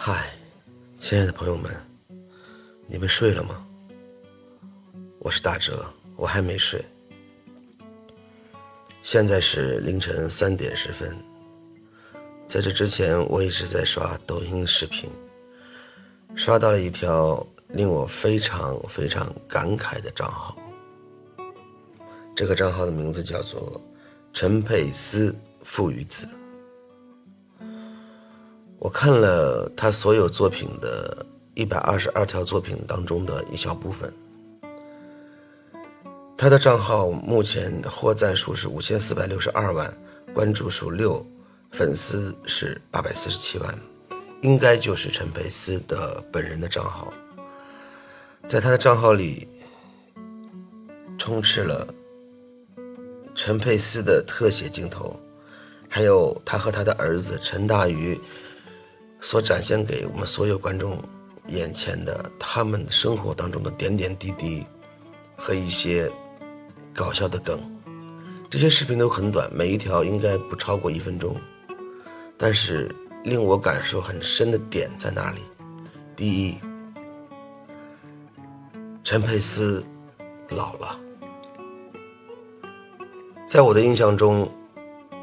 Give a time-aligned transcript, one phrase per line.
[0.00, 0.32] 嗨，
[0.96, 1.74] 亲爱的朋友们，
[2.86, 3.66] 你们睡了吗？
[5.18, 5.84] 我是大哲，
[6.14, 6.80] 我还没睡。
[9.02, 11.18] 现在是凌晨三点十分。
[12.46, 15.10] 在这之前，我一直在刷抖音视频，
[16.36, 20.56] 刷到了一条令我非常非常感慨的账号。
[22.36, 23.82] 这个账号的名字叫做
[24.32, 25.34] 陈佩斯
[25.64, 26.28] 父与子。
[28.80, 34.12] 我看了他所有作品的一百二十二条作品当中的一小部分。
[36.36, 39.92] 他的账号目前获赞数是五千四百六十二万，
[40.32, 41.26] 关注数六，
[41.72, 43.76] 粉丝是八百四十七万，
[44.42, 47.12] 应该就是陈佩斯的本人的账号。
[48.46, 49.48] 在他的账号里，
[51.18, 51.84] 充斥了
[53.34, 55.18] 陈佩斯的特写镜头，
[55.88, 58.16] 还有他和他的儿子陈大愚。
[59.20, 61.02] 所展现给我们所有观众
[61.48, 64.66] 眼前的他们生活当中的点点滴滴
[65.36, 66.10] 和一些
[66.94, 67.60] 搞笑的梗，
[68.48, 71.36] 这些视频都很短，每一条应该不超过一分钟。
[72.36, 75.40] 但是令我感受很深的点在哪里？
[76.14, 76.58] 第一，
[79.02, 79.84] 陈佩斯
[80.50, 80.98] 老了，
[83.46, 84.48] 在我的印象中，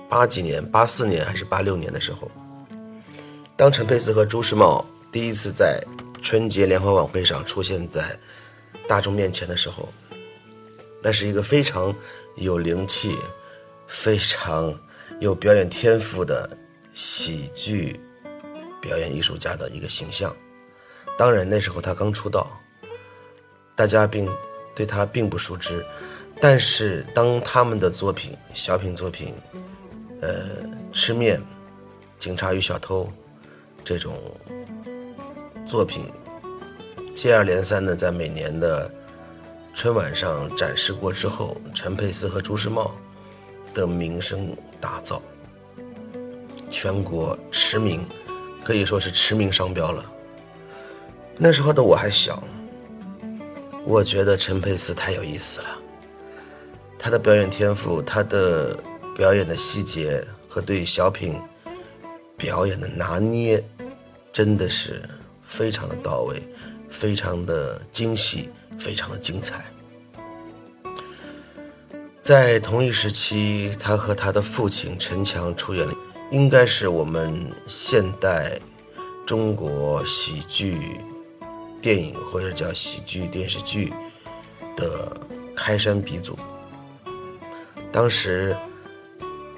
[0.10, 2.30] 八几年、八四年还是八六年的时候。
[3.58, 5.82] 当陈佩斯和朱时茂第一次在
[6.22, 8.18] 春节联欢晚会上出现在
[8.86, 9.88] 大众面前的时候，
[11.02, 11.96] 那是一个非常
[12.36, 13.18] 有灵气、
[13.88, 14.78] 非常
[15.22, 16.50] 有表演天赋的
[16.94, 17.98] 喜剧
[18.82, 20.36] 表演艺术家的一个形象。
[21.18, 22.52] 当然，那时候他刚出道，
[23.74, 24.30] 大家并
[24.76, 25.84] 对他并不熟知。
[26.42, 29.34] 但是，当他们的作品、小品作品，
[30.22, 30.46] 呃，
[30.92, 31.42] 吃面、
[32.20, 33.10] 警察与小偷。
[33.86, 34.20] 这种
[35.66, 36.12] 作品
[37.14, 38.92] 接二连三的在每年的
[39.76, 42.96] 春晚上展示过之后，陈佩斯和朱时茂
[43.74, 45.22] 的名声大噪，
[46.72, 48.04] 全国驰名，
[48.64, 50.04] 可以说是驰名商标了。
[51.38, 52.42] 那时候的我还小，
[53.86, 55.68] 我觉得陈佩斯太有意思了，
[56.98, 58.76] 他的表演天赋，他的
[59.16, 61.40] 表演的细节和对小品
[62.38, 63.64] 表演的拿捏。
[64.32, 65.02] 真的是
[65.44, 66.44] 非常的到位，
[66.90, 69.66] 非常的精细，非常的精彩。
[72.22, 75.94] 在同一时期，他和他的父亲陈强出演了，
[76.32, 78.60] 应该是我们现代
[79.26, 81.00] 中国喜剧
[81.82, 83.94] 电影或者叫喜剧电视剧
[84.76, 85.16] 的
[85.56, 86.38] 开山鼻祖。
[87.90, 88.54] 当时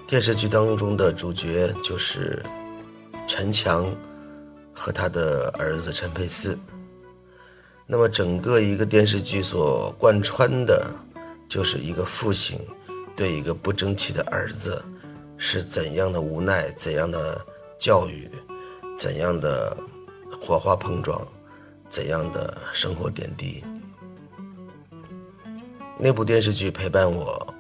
[0.05, 2.45] 电视剧当中的主角就是
[3.27, 3.93] 陈强。
[4.79, 6.55] 和他的儿子陈佩斯，
[7.87, 10.85] 那么整个一个电视剧所贯穿的，
[11.49, 12.59] 就是一个父亲
[13.15, 14.79] 对一个不争气的儿子
[15.35, 17.43] 是怎样的无奈，怎样的
[17.79, 18.29] 教育，
[18.99, 19.75] 怎样的
[20.39, 21.27] 火花碰撞，
[21.89, 23.63] 怎样的生活点滴。
[25.97, 27.51] 那部电视剧陪伴我，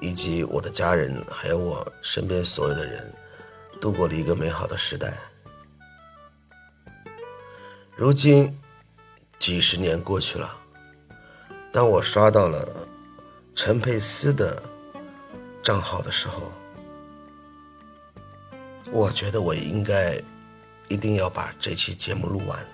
[0.00, 3.12] 以及我的家人，还有我身边所有的人，
[3.82, 5.18] 度过了一个美好的时代。
[7.96, 8.56] 如今，
[9.40, 10.56] 几十年过去了，
[11.72, 12.88] 当我刷到了
[13.56, 14.62] 陈佩斯的
[15.64, 16.52] 账号的时候，
[18.92, 20.14] 我觉得我应该
[20.86, 22.64] 一定要把这期节目录完。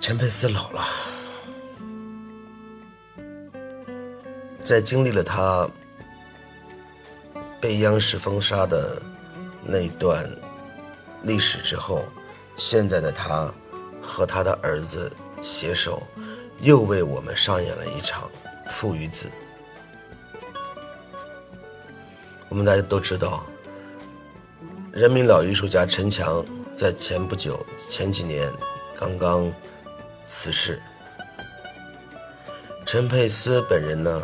[0.00, 0.84] 陈佩斯老了，
[4.60, 5.70] 在经历了他
[7.64, 9.00] 被央视封杀的
[9.64, 10.30] 那段。
[11.22, 12.04] 历史之后，
[12.58, 13.50] 现在的他
[14.02, 15.10] 和他的儿子
[15.40, 16.06] 携手，
[16.60, 18.30] 又为我们上演了一场
[18.68, 19.30] 父与子。
[22.50, 23.46] 我们大家都知道，
[24.92, 26.44] 人民老艺术家陈强
[26.76, 28.52] 在前不久、前几年
[28.94, 29.50] 刚刚
[30.26, 30.78] 辞世。
[32.84, 34.20] 陈佩斯本人呢，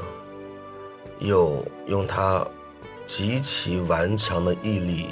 [1.20, 2.46] 又用他
[3.10, 5.08] 极其顽强的毅力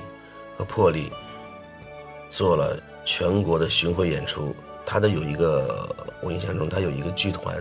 [0.57, 1.11] 和魄力。
[2.31, 4.55] 做了全国的巡回演出，
[4.87, 7.61] 他的有一个，我印象中他有一个剧团，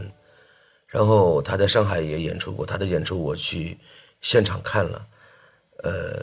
[0.86, 3.80] 然后他在上海也演出过，他的演出我去
[4.22, 5.08] 现场看了，
[5.84, 6.22] 呃，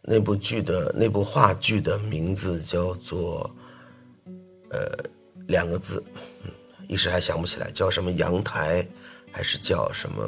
[0.00, 3.54] 那部剧的那部话剧的名字叫做，
[4.70, 4.90] 呃，
[5.48, 6.02] 两个字，
[6.88, 8.88] 一时还想不起来，叫什么阳台，
[9.30, 10.22] 还是叫什么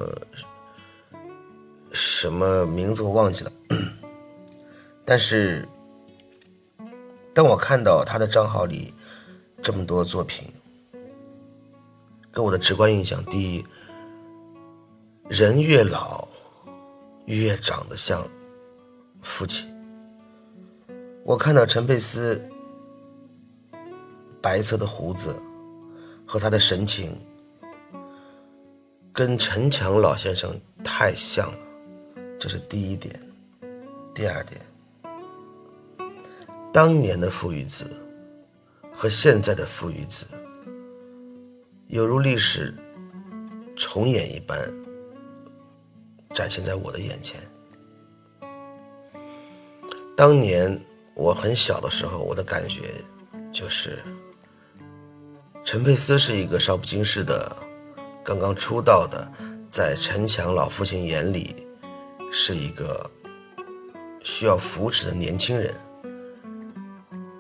[1.93, 3.53] 什么名字我忘记了，
[5.05, 5.69] 但是。
[7.35, 8.93] 当我看到他的账号里
[9.63, 10.53] 这么多作品，
[12.31, 13.65] 给我的直观印象，第一，
[15.31, 16.29] 人越老
[17.25, 18.23] 越长得像
[19.23, 19.67] 父亲。
[21.25, 22.39] 我看到陈佩斯
[24.43, 25.35] 白色的胡子
[26.27, 27.19] 和他的神情，
[29.11, 30.55] 跟陈强老先生
[30.85, 31.59] 太像了，
[32.43, 33.15] 这是第一点。
[34.13, 34.61] 第二点，
[36.73, 37.87] 当年的父与子
[38.93, 40.27] 和现在的父与子，
[41.87, 42.75] 犹如历史
[43.77, 44.59] 重演一般
[46.35, 47.41] 展现在我的眼前。
[50.17, 50.77] 当年
[51.15, 52.93] 我很小的时候，我的感觉
[53.53, 54.01] 就是，
[55.63, 57.57] 陈佩斯是一个少不经事的、
[58.25, 59.33] 刚刚出道的，
[59.71, 61.62] 在陈强老父亲眼里
[62.33, 63.09] 是一个。
[64.25, 65.75] 需要扶持的年轻人，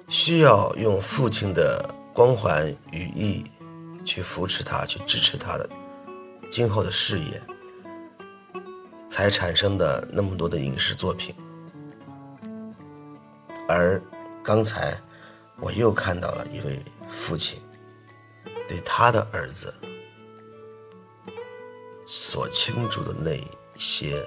[0.08, 1.80] 需要用父亲的
[2.12, 3.44] 光环羽翼
[4.04, 5.70] 去扶持他、去支持他的
[6.50, 7.40] 今后的事业，
[9.08, 11.32] 才产生的那么多的影视作品。
[13.68, 14.02] 而
[14.42, 15.00] 刚才
[15.60, 17.62] 我又看到了一位父亲
[18.68, 19.72] 对他的儿子
[22.04, 23.40] 所倾注的那
[23.78, 24.20] 些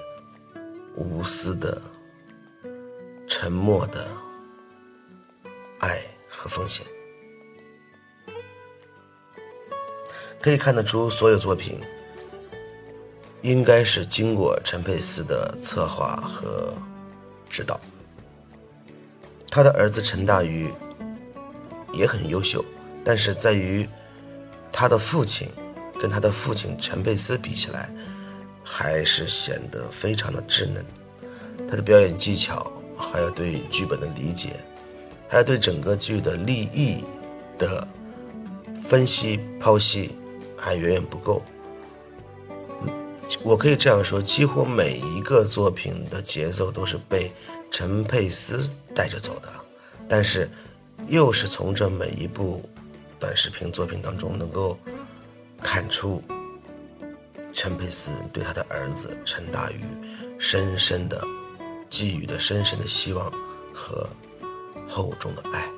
[0.96, 1.82] 无私的。
[3.28, 4.08] 沉默的
[5.80, 6.00] 爱
[6.30, 6.86] 和奉献，
[10.40, 11.82] 可以看得出，所有作品
[13.42, 16.74] 应该是经过陈佩斯的策划和
[17.50, 17.82] 指导。
[19.50, 20.72] 他的儿子陈大愚
[21.92, 22.64] 也很优秀，
[23.04, 23.90] 但是在于
[24.72, 25.50] 他的父亲
[26.00, 27.90] 跟他的父亲陈佩斯比起来，
[28.66, 30.84] 还是显得非常的稚嫩。
[31.70, 32.70] 他的表演技巧。
[32.98, 34.52] 还有对剧本的理解，
[35.28, 37.04] 还有对整个剧的立意
[37.58, 37.86] 的
[38.86, 40.12] 分析剖析，
[40.56, 41.42] 还远远不够。
[43.44, 47.34] 我可以这样说，几乎每一个作品的节奏都是被
[47.70, 48.66] 陈佩斯
[48.96, 49.50] 带着走的，
[50.08, 50.50] 但是
[51.10, 52.64] 又是从这每一部
[53.20, 54.80] 短视频作品当中能够
[55.62, 56.24] 看出
[57.58, 59.80] 陈佩斯对他的儿子陈大宇
[60.38, 61.20] 深深的。
[61.88, 63.32] 寄予的深深的希望
[63.74, 64.10] 和
[64.90, 65.70] 厚重的爱，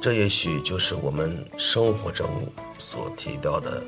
[0.00, 3.84] 这也许就是我们生活中所提到的、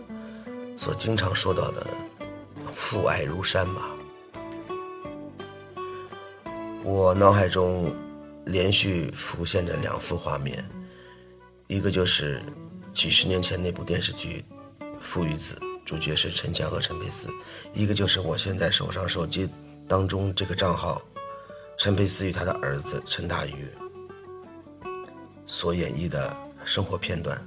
[0.76, 1.84] 所经常说到的
[2.72, 3.90] “父爱如山”吧。
[6.84, 7.92] 我脑海中
[8.44, 10.64] 连续浮现着两幅画面，
[11.66, 12.40] 一个就是
[12.92, 14.44] 几十年前那部电视剧
[15.00, 17.28] 《父与子》，主角是陈强和陈佩斯；
[17.72, 19.48] 一个就是我现在手上手机。
[19.86, 21.02] 当中这个账号，
[21.76, 23.68] 陈佩斯与他的儿子陈大宇
[25.46, 26.34] 所演绎的
[26.64, 27.38] 生活片段，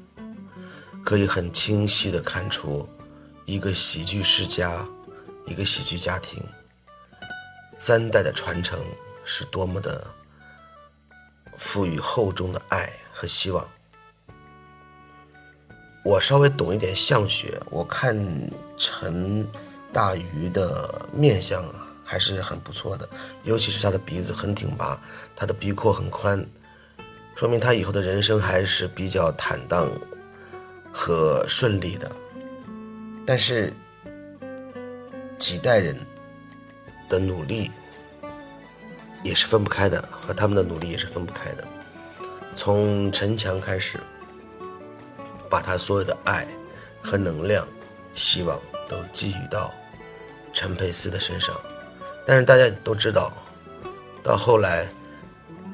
[1.03, 2.87] 可以很清晰的看出
[3.45, 4.87] 一个喜剧世家，
[5.47, 6.43] 一个喜剧家庭
[7.79, 8.85] 三代的传承
[9.25, 10.05] 是多么的
[11.57, 13.67] 赋予厚重的爱和希望。
[16.07, 18.17] 我稍微懂一点相学，我看
[18.77, 19.45] 陈
[19.91, 21.83] 大鱼的面相啊。
[22.09, 23.09] 还是很不错的，
[23.43, 24.97] 尤其是他的鼻子很挺拔，
[25.35, 26.41] 他的鼻廓很宽，
[27.35, 29.91] 说明他以后的人生还是比较坦荡
[30.93, 32.09] 和顺利的。
[33.25, 33.73] 但是
[35.37, 35.93] 几代人
[37.09, 37.69] 的努力
[39.21, 41.67] 也是分不开的，和他们的努力也是分不开的。
[42.55, 43.99] 从陈强开始，
[45.49, 46.47] 把他所有的爱
[47.01, 47.67] 和能量、
[48.13, 49.73] 希望都寄予到
[50.53, 51.55] 陈佩斯的身上。
[52.25, 53.31] 但是大家都知道，
[54.21, 54.87] 到后来，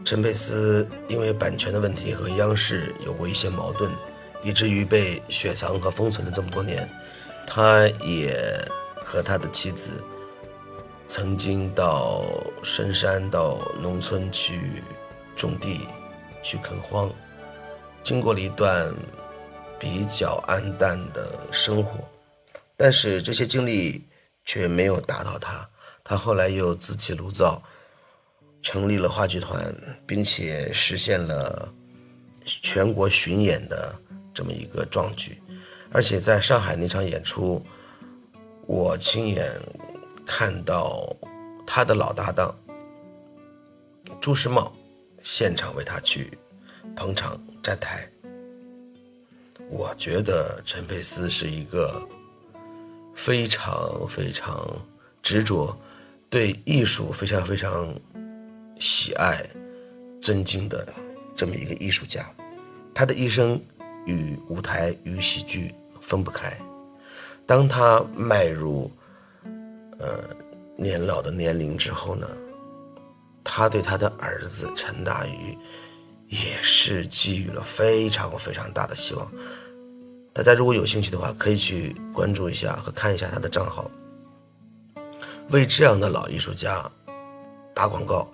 [0.06, 3.92] 陈佩斯因为版权的问题和央视有过一些矛盾，
[4.44, 6.88] 以至于被雪藏和封存了这么多年。
[7.46, 8.58] 他也
[9.04, 9.90] 和他的妻子
[11.06, 12.24] 曾经到
[12.64, 14.82] 深山、到农村去
[15.36, 15.88] 种地、
[16.42, 17.12] 去垦荒，
[18.04, 18.94] 经过了一段
[19.80, 22.00] 比较暗淡的生活。
[22.76, 24.08] 但是这些经历
[24.46, 25.68] 却没有打倒他。
[26.04, 27.62] 他后来又自起炉灶，
[28.62, 29.74] 成立了话剧团，
[30.06, 31.74] 并且实现了
[32.46, 33.96] 全国巡演的
[34.34, 35.42] 这么一个壮举。
[35.92, 37.64] 而且在上海那场演出，
[38.66, 39.50] 我亲眼
[40.26, 41.16] 看到
[41.66, 42.54] 他的老搭档
[44.20, 44.74] 朱时茂
[45.22, 46.38] 现场为他去
[46.96, 48.10] 捧场站台。
[49.70, 52.02] 我觉得陈佩斯是一个
[53.16, 54.68] 非常非常
[55.22, 55.78] 执着。
[56.30, 57.94] 对艺术非常非常
[58.80, 59.48] 喜爱、
[60.20, 60.92] 尊敬的
[61.36, 62.26] 这么一个艺术家，
[62.92, 63.62] 他的一生
[64.08, 66.60] 与舞台与喜剧分不开。
[67.46, 68.92] 当他迈入
[70.00, 70.24] 呃
[70.76, 72.28] 年老的年龄之后呢，
[73.44, 75.56] 他对他的儿子陈大愚
[76.34, 79.32] 也是寄予了非常非常大的希望。
[80.34, 83.90] 大家如果有兴趣的话，可以去关注一下和看一下他的账号，
[85.50, 86.90] 为这样的老艺术家
[87.76, 88.28] 打广告，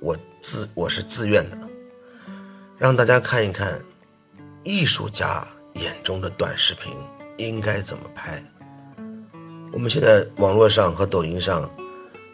[0.00, 1.58] 我自我是自愿的，
[2.78, 3.84] 让大家看一看
[4.62, 6.92] 艺术家眼中的短视频
[7.38, 8.40] 应该怎么拍。
[9.72, 11.68] 我们现在网络上和抖音上，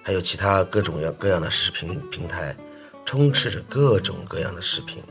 [0.03, 2.55] 还有其他各种各样的视频平台，
[3.13, 5.03] 充斥着各种各样的视频。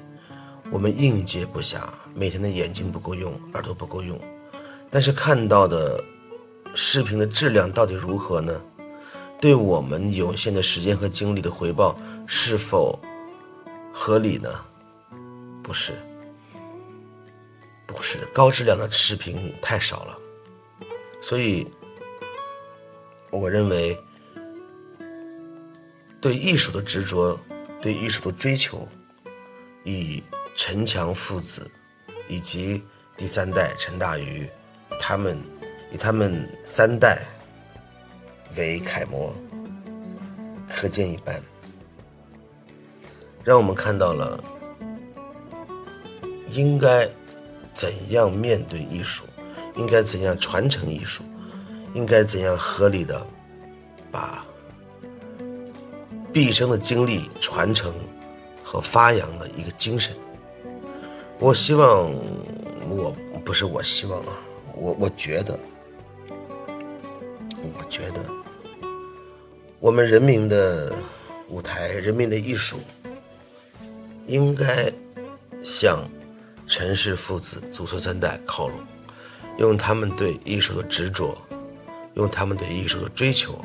[0.72, 1.84] 我们应接不暇，
[2.15, 4.20] 每天的眼睛不够用，耳朵不够用，
[4.89, 6.03] 但是看到的
[6.74, 8.60] 视频的质量到底如何呢？
[9.39, 13.00] 对我们有限的时间和精力的回报是否
[13.93, 14.50] 合理呢？
[15.62, 15.93] 不是，
[17.86, 20.17] 不是，高质量的视频太少了，
[21.22, 21.67] 所以
[23.29, 23.96] 我认为
[26.20, 27.39] 对艺术的执着，
[27.82, 28.88] 对艺术的追求，
[29.84, 30.24] 以。
[30.54, 31.66] 陈强父子
[32.28, 32.84] 以及
[33.16, 34.48] 第三代陈大愚，
[35.00, 35.42] 他们
[35.92, 37.24] 以他们三代
[38.58, 39.34] 为楷模，
[40.70, 41.42] 可见一斑，
[43.46, 44.44] 让我们看到了
[46.50, 47.10] 应该
[47.74, 49.24] 怎样面对艺术，
[49.78, 51.24] 应该怎样传承艺术，
[51.94, 53.26] 应该怎样合理的
[54.12, 54.46] 把
[56.34, 57.94] 毕生的经历传承
[58.64, 60.16] 和发扬的一个精神。
[61.40, 62.14] 我希望，
[62.88, 64.34] 我不是我希望啊，
[64.76, 65.60] 我我觉得，
[67.78, 68.24] 我觉得，
[69.80, 70.94] 我们人民的
[71.50, 72.78] 舞台，人民的艺术，
[74.28, 74.92] 应该
[75.64, 76.08] 向
[76.68, 78.78] 陈氏父子祖孙三代靠拢，
[79.58, 81.36] 用他们对艺术的执着，
[82.14, 83.60] 用他们对艺术的追求，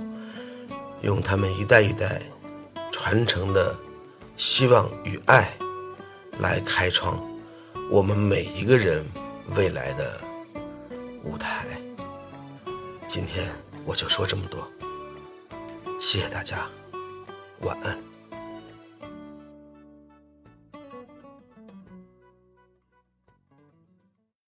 [1.03, 2.23] 用他们一代一代
[3.09, 3.73] 传承的
[4.37, 5.57] 希望与爱，
[6.41, 7.25] 来开创。
[7.89, 9.07] 我们每一个人
[9.55, 10.21] 未来的
[11.23, 11.81] 舞台，
[13.07, 13.49] 今天
[13.85, 14.69] 我就说这么多，
[16.01, 16.69] 谢谢大家，
[17.61, 18.16] 晚安。